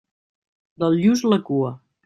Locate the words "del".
0.85-0.97